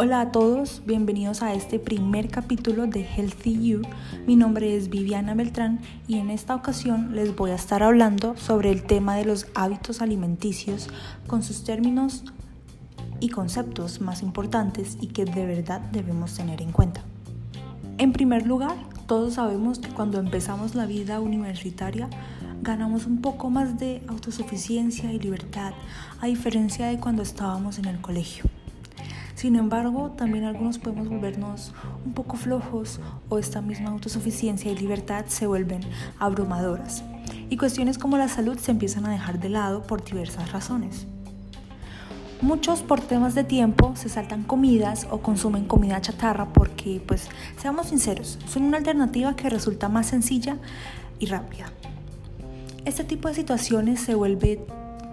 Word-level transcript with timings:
Hola 0.00 0.20
a 0.20 0.30
todos, 0.30 0.82
bienvenidos 0.86 1.42
a 1.42 1.54
este 1.54 1.80
primer 1.80 2.28
capítulo 2.28 2.86
de 2.86 3.02
Healthy 3.02 3.60
You. 3.60 3.82
Mi 4.28 4.36
nombre 4.36 4.76
es 4.76 4.90
Viviana 4.90 5.34
Beltrán 5.34 5.80
y 6.06 6.18
en 6.18 6.30
esta 6.30 6.54
ocasión 6.54 7.16
les 7.16 7.34
voy 7.34 7.50
a 7.50 7.56
estar 7.56 7.82
hablando 7.82 8.36
sobre 8.36 8.70
el 8.70 8.84
tema 8.84 9.16
de 9.16 9.24
los 9.24 9.48
hábitos 9.56 10.00
alimenticios 10.00 10.86
con 11.26 11.42
sus 11.42 11.64
términos 11.64 12.22
y 13.18 13.30
conceptos 13.30 14.00
más 14.00 14.22
importantes 14.22 14.96
y 15.00 15.08
que 15.08 15.24
de 15.24 15.46
verdad 15.46 15.80
debemos 15.90 16.32
tener 16.32 16.62
en 16.62 16.70
cuenta. 16.70 17.02
En 17.98 18.12
primer 18.12 18.46
lugar, 18.46 18.76
todos 19.08 19.34
sabemos 19.34 19.80
que 19.80 19.88
cuando 19.88 20.20
empezamos 20.20 20.76
la 20.76 20.86
vida 20.86 21.18
universitaria 21.18 22.08
ganamos 22.62 23.06
un 23.06 23.20
poco 23.20 23.50
más 23.50 23.80
de 23.80 24.04
autosuficiencia 24.06 25.12
y 25.12 25.18
libertad, 25.18 25.72
a 26.20 26.26
diferencia 26.26 26.86
de 26.86 27.00
cuando 27.00 27.22
estábamos 27.22 27.80
en 27.80 27.86
el 27.86 28.00
colegio. 28.00 28.44
Sin 29.38 29.54
embargo, 29.54 30.10
también 30.16 30.42
algunos 30.42 30.80
podemos 30.80 31.08
volvernos 31.08 31.72
un 32.04 32.12
poco 32.12 32.36
flojos 32.36 32.98
o 33.28 33.38
esta 33.38 33.60
misma 33.60 33.90
autosuficiencia 33.90 34.72
y 34.72 34.76
libertad 34.76 35.26
se 35.28 35.46
vuelven 35.46 35.78
abrumadoras. 36.18 37.04
Y 37.48 37.56
cuestiones 37.56 37.98
como 37.98 38.18
la 38.18 38.26
salud 38.26 38.58
se 38.58 38.72
empiezan 38.72 39.06
a 39.06 39.12
dejar 39.12 39.38
de 39.38 39.48
lado 39.48 39.84
por 39.84 40.02
diversas 40.02 40.50
razones. 40.50 41.06
Muchos 42.40 42.82
por 42.82 43.00
temas 43.00 43.36
de 43.36 43.44
tiempo 43.44 43.94
se 43.94 44.08
saltan 44.08 44.42
comidas 44.42 45.06
o 45.08 45.20
consumen 45.20 45.66
comida 45.66 46.00
chatarra 46.00 46.52
porque, 46.52 47.00
pues, 47.06 47.28
seamos 47.58 47.90
sinceros, 47.90 48.40
son 48.48 48.64
una 48.64 48.78
alternativa 48.78 49.36
que 49.36 49.48
resulta 49.48 49.88
más 49.88 50.08
sencilla 50.08 50.56
y 51.20 51.26
rápida. 51.26 51.66
Este 52.84 53.04
tipo 53.04 53.28
de 53.28 53.34
situaciones 53.34 54.00
se 54.00 54.16
vuelve 54.16 54.66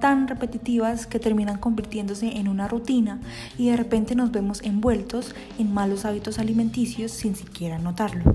tan 0.00 0.26
repetitivas 0.26 1.06
que 1.06 1.20
terminan 1.20 1.58
convirtiéndose 1.58 2.38
en 2.38 2.48
una 2.48 2.66
rutina 2.66 3.20
y 3.56 3.68
de 3.70 3.76
repente 3.76 4.14
nos 4.14 4.32
vemos 4.32 4.62
envueltos 4.62 5.34
en 5.58 5.72
malos 5.72 6.04
hábitos 6.04 6.38
alimenticios 6.38 7.12
sin 7.12 7.36
siquiera 7.36 7.78
notarlo. 7.78 8.34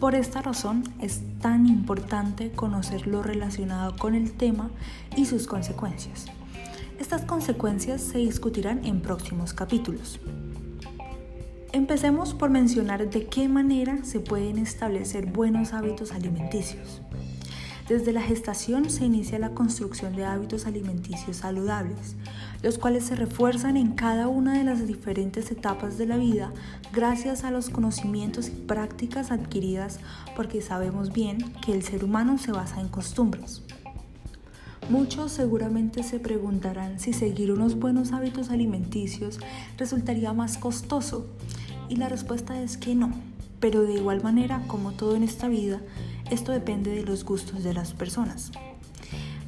Por 0.00 0.14
esta 0.14 0.42
razón 0.42 0.84
es 1.00 1.22
tan 1.40 1.66
importante 1.66 2.52
conocer 2.52 3.06
lo 3.06 3.22
relacionado 3.22 3.96
con 3.96 4.14
el 4.14 4.32
tema 4.32 4.70
y 5.16 5.24
sus 5.24 5.46
consecuencias. 5.46 6.26
Estas 7.00 7.22
consecuencias 7.22 8.00
se 8.00 8.18
discutirán 8.18 8.84
en 8.84 9.00
próximos 9.00 9.52
capítulos. 9.54 10.20
Empecemos 11.72 12.32
por 12.32 12.50
mencionar 12.50 13.10
de 13.10 13.26
qué 13.26 13.48
manera 13.48 14.04
se 14.04 14.20
pueden 14.20 14.58
establecer 14.58 15.26
buenos 15.26 15.72
hábitos 15.72 16.12
alimenticios. 16.12 17.02
Desde 17.88 18.12
la 18.12 18.20
gestación 18.20 18.90
se 18.90 19.06
inicia 19.06 19.38
la 19.38 19.54
construcción 19.54 20.14
de 20.14 20.26
hábitos 20.26 20.66
alimenticios 20.66 21.38
saludables, 21.38 22.16
los 22.62 22.76
cuales 22.76 23.04
se 23.04 23.16
refuerzan 23.16 23.78
en 23.78 23.92
cada 23.92 24.28
una 24.28 24.58
de 24.58 24.64
las 24.64 24.86
diferentes 24.86 25.50
etapas 25.50 25.96
de 25.96 26.04
la 26.04 26.18
vida 26.18 26.52
gracias 26.92 27.44
a 27.44 27.50
los 27.50 27.70
conocimientos 27.70 28.48
y 28.48 28.50
prácticas 28.50 29.30
adquiridas 29.30 30.00
porque 30.36 30.60
sabemos 30.60 31.14
bien 31.14 31.38
que 31.64 31.72
el 31.72 31.82
ser 31.82 32.04
humano 32.04 32.36
se 32.36 32.52
basa 32.52 32.78
en 32.78 32.88
costumbres. 32.88 33.62
Muchos 34.90 35.32
seguramente 35.32 36.02
se 36.02 36.20
preguntarán 36.20 37.00
si 37.00 37.14
seguir 37.14 37.52
unos 37.52 37.78
buenos 37.78 38.12
hábitos 38.12 38.50
alimenticios 38.50 39.38
resultaría 39.78 40.34
más 40.34 40.58
costoso 40.58 41.26
y 41.88 41.96
la 41.96 42.10
respuesta 42.10 42.60
es 42.60 42.76
que 42.76 42.94
no, 42.94 43.12
pero 43.60 43.82
de 43.82 43.94
igual 43.94 44.22
manera 44.22 44.62
como 44.66 44.92
todo 44.92 45.16
en 45.16 45.22
esta 45.22 45.48
vida, 45.48 45.80
esto 46.30 46.52
depende 46.52 46.90
de 46.90 47.04
los 47.04 47.24
gustos 47.24 47.62
de 47.62 47.74
las 47.74 47.92
personas. 47.92 48.52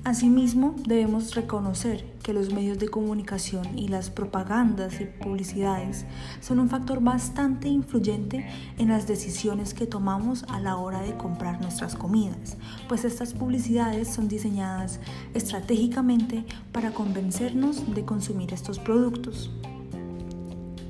Asimismo, 0.02 0.74
debemos 0.86 1.34
reconocer 1.34 2.06
que 2.22 2.32
los 2.32 2.54
medios 2.54 2.78
de 2.78 2.88
comunicación 2.88 3.78
y 3.78 3.88
las 3.88 4.08
propagandas 4.08 4.98
y 4.98 5.04
publicidades 5.04 6.06
son 6.40 6.58
un 6.58 6.70
factor 6.70 7.02
bastante 7.02 7.68
influyente 7.68 8.46
en 8.78 8.88
las 8.88 9.06
decisiones 9.06 9.74
que 9.74 9.86
tomamos 9.86 10.44
a 10.44 10.58
la 10.58 10.78
hora 10.78 11.02
de 11.02 11.18
comprar 11.18 11.60
nuestras 11.60 11.96
comidas, 11.96 12.56
pues 12.88 13.04
estas 13.04 13.34
publicidades 13.34 14.08
son 14.08 14.26
diseñadas 14.26 15.00
estratégicamente 15.34 16.46
para 16.72 16.92
convencernos 16.92 17.94
de 17.94 18.02
consumir 18.06 18.54
estos 18.54 18.78
productos. 18.78 19.50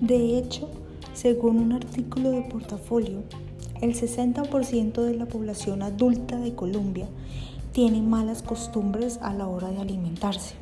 De 0.00 0.38
hecho, 0.38 0.70
según 1.14 1.58
un 1.58 1.72
artículo 1.72 2.30
de 2.30 2.42
portafolio, 2.42 3.24
el 3.80 3.94
60% 3.94 5.02
de 5.02 5.14
la 5.14 5.26
población 5.26 5.82
adulta 5.82 6.38
de 6.38 6.54
Colombia 6.54 7.08
tiene 7.72 8.02
malas 8.02 8.42
costumbres 8.42 9.18
a 9.22 9.32
la 9.32 9.46
hora 9.46 9.70
de 9.70 9.80
alimentarse. 9.80 10.54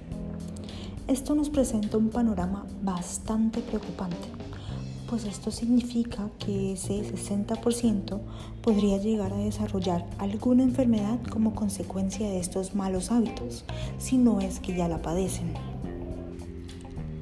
Esto 1.09 1.35
nos 1.35 1.51
presenta 1.51 1.97
un 1.97 2.11
panorama 2.11 2.67
bastante 2.83 3.61
preocupante, 3.61 4.29
pues 5.09 5.25
esto 5.25 5.51
significa 5.51 6.29
que 6.39 6.75
ese 6.75 7.01
60% 7.03 8.21
podría 8.63 8.99
llegar 8.99 9.33
a 9.33 9.39
desarrollar 9.39 10.07
alguna 10.19 10.63
enfermedad 10.63 11.19
como 11.31 11.55
consecuencia 11.55 12.29
de 12.29 12.39
estos 12.39 12.75
malos 12.75 13.11
hábitos, 13.11 13.65
si 13.99 14.19
no 14.19 14.41
es 14.41 14.61
que 14.61 14.77
ya 14.77 14.87
la 14.87 15.01
padecen. 15.01 15.55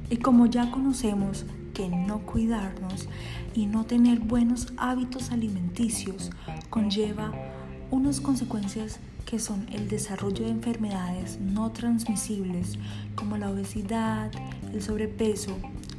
Y 0.09 0.17
como 0.17 0.45
ya 0.45 0.69
conocemos 0.69 1.45
que 1.77 1.89
no 1.89 2.23
cuidarnos 2.23 3.07
y 3.53 3.67
no 3.67 3.85
tener 3.85 4.19
buenos 4.19 4.73
hábitos 4.77 5.29
alimenticios 5.29 6.31
conlleva 6.71 7.31
unas 7.91 8.19
consecuencias 8.19 8.99
que 9.27 9.37
son 9.37 9.67
el 9.71 9.87
desarrollo 9.87 10.45
de 10.45 10.49
enfermedades 10.49 11.39
no 11.39 11.71
transmisibles 11.71 12.79
como 13.13 13.37
la 13.37 13.51
obesidad, 13.51 14.31
el 14.73 14.81
sobrepeso, 14.81 15.55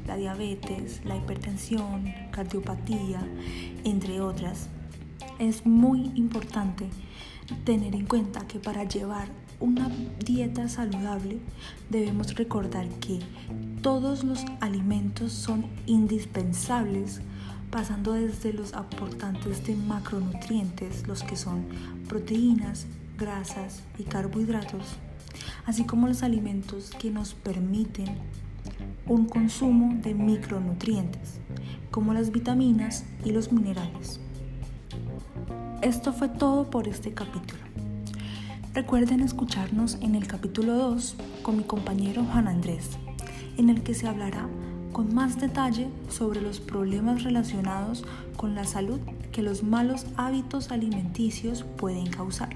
la 0.09 0.17
diabetes, 0.17 1.01
la 1.05 1.17
hipertensión, 1.17 2.13
cardiopatía, 2.33 3.21
entre 3.85 4.21
otras. 4.21 4.71
Es 5.39 5.65
muy 5.65 6.11
importante 6.17 6.89
tener 7.63 7.95
en 7.95 8.07
cuenta 8.07 8.49
que 8.49 8.59
para 8.59 8.83
llevar 8.83 9.29
una 9.61 9.91
dieta 10.25 10.69
saludable 10.69 11.39
debemos 11.91 12.35
recordar 12.35 12.89
que 13.01 13.19
todos 13.83 14.23
los 14.23 14.45
alimentos 14.61 15.33
son 15.33 15.67
indispensables, 15.87 17.21
pasando 17.71 18.13
desde 18.13 18.53
los 18.53 18.73
aportantes 18.75 19.67
de 19.67 19.75
macronutrientes, 19.75 21.07
los 21.07 21.23
que 21.23 21.37
son 21.37 21.67
proteínas, 22.09 22.87
grasas 23.19 23.83
y 23.99 24.05
carbohidratos, 24.05 24.97
así 25.67 25.85
como 25.85 26.07
los 26.07 26.23
alimentos 26.23 26.91
que 26.99 27.11
nos 27.11 27.35
permiten 27.35 28.07
un 29.07 29.27
consumo 29.27 30.01
de 30.03 30.15
micronutrientes, 30.15 31.41
como 31.91 32.15
las 32.15 32.31
vitaminas 32.31 33.05
y 33.25 33.33
los 33.33 33.53
minerales. 33.53 34.21
Esto 35.83 36.13
fue 36.13 36.29
todo 36.29 36.71
por 36.71 36.89
este 36.89 37.13
capítulo. 37.13 37.78
Recuerden 38.79 39.23
escucharnos 39.23 39.99
en 40.03 40.15
el 40.15 40.29
capítulo 40.29 40.75
2 40.75 41.17
con 41.43 41.57
mi 41.57 41.65
compañero 41.65 42.23
Juan 42.23 42.47
Andrés, 42.47 42.91
en 43.57 43.71
el 43.71 43.83
que 43.83 43.93
se 43.93 44.07
hablará 44.07 44.47
con 44.93 45.13
más 45.13 45.41
detalle 45.41 45.89
sobre 46.09 46.41
los 46.41 46.61
problemas 46.61 47.25
relacionados 47.25 48.05
con 48.37 48.55
la 48.55 48.63
salud 48.63 49.01
que 49.33 49.43
los 49.43 49.65
malos 49.65 50.07
hábitos 50.17 50.71
alimenticios 50.71 51.65
pueden 51.77 52.07
causar. 52.07 52.51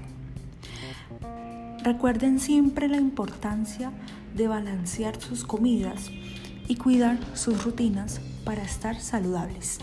Recuerden 1.83 2.39
siempre 2.39 2.87
la 2.87 3.01
importancia 3.01 3.91
de 4.33 4.47
balancear 4.47 5.19
sus 5.19 5.43
comidas 5.43 6.09
y 6.69 6.77
cuidar 6.77 7.19
sus 7.33 7.65
rutinas 7.65 8.21
para 8.45 8.63
estar 8.63 8.97
saludables. 9.01 9.79